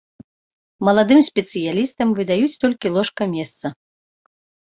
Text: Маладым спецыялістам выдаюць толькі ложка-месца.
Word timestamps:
Маладым 0.87 1.21
спецыялістам 1.29 2.07
выдаюць 2.21 2.59
толькі 2.65 2.93
ложка-месца. 2.97 3.67